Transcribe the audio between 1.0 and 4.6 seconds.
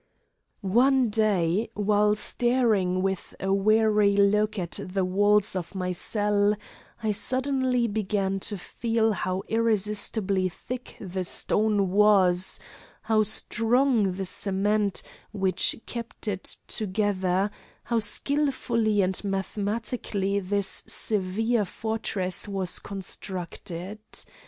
day, while staring with a weary look